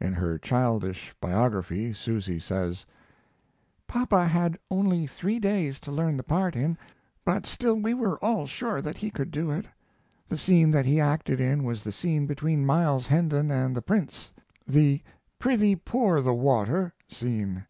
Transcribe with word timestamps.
In 0.00 0.14
her 0.14 0.36
childish 0.36 1.14
biography 1.20 1.92
Susy 1.92 2.40
says: 2.40 2.84
Papa 3.86 4.26
had 4.26 4.58
only 4.68 5.06
three 5.06 5.38
days 5.38 5.78
to 5.78 5.92
learn 5.92 6.16
the 6.16 6.24
part 6.24 6.56
in, 6.56 6.76
but 7.24 7.46
still 7.46 7.76
we 7.76 7.94
were 7.94 8.18
all 8.18 8.48
sure 8.48 8.82
that 8.82 8.96
he 8.96 9.12
could 9.12 9.30
do 9.30 9.52
it. 9.52 9.66
The 10.28 10.36
scene 10.36 10.72
that 10.72 10.86
he 10.86 10.98
acted 10.98 11.40
in 11.40 11.62
was 11.62 11.84
the 11.84 11.92
scene 11.92 12.26
between 12.26 12.66
Miles 12.66 13.06
Hendon 13.06 13.52
and 13.52 13.76
the 13.76 13.80
Prince, 13.82 14.32
the 14.66 15.02
"Prithee, 15.38 15.76
pour 15.76 16.20
the 16.20 16.34
water" 16.34 16.92
scene. 17.08 17.64